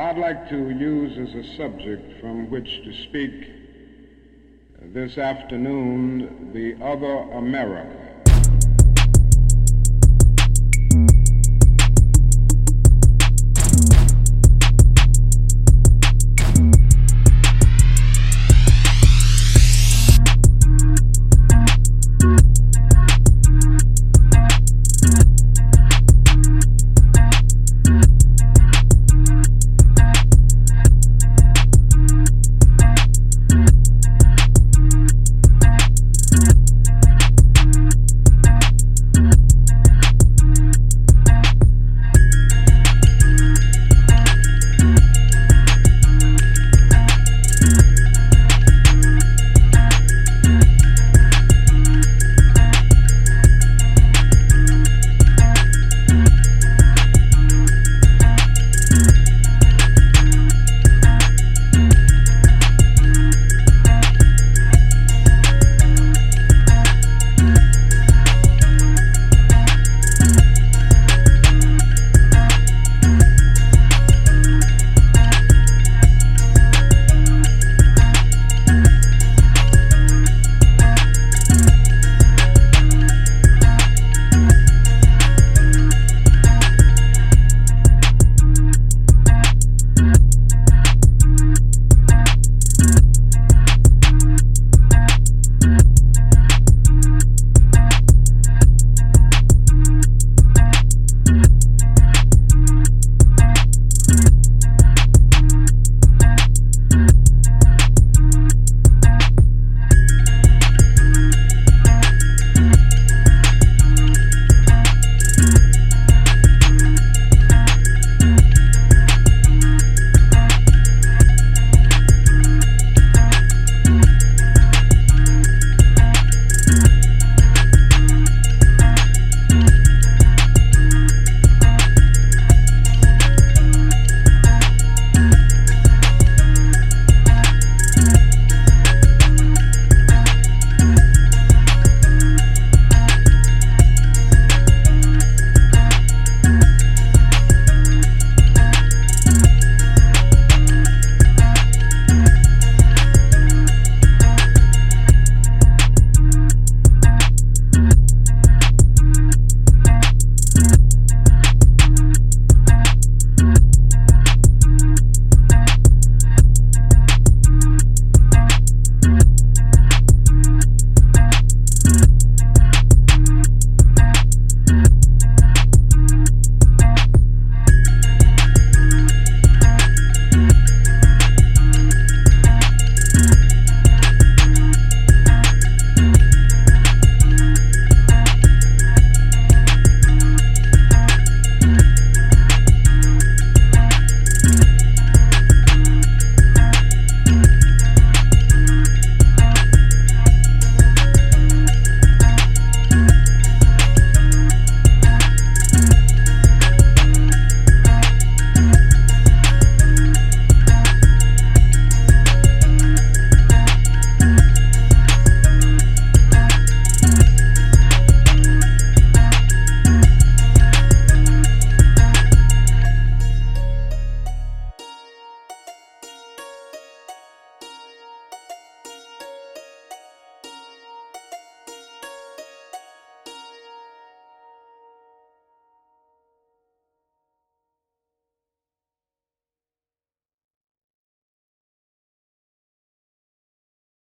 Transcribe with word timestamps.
I'd 0.00 0.16
like 0.16 0.48
to 0.48 0.70
use 0.70 1.18
as 1.18 1.34
a 1.34 1.56
subject 1.58 2.20
from 2.22 2.48
which 2.48 2.82
to 2.84 2.92
speak 3.02 3.50
this 4.94 5.18
afternoon 5.18 6.52
the 6.54 6.82
other 6.82 7.18
America. 7.36 8.09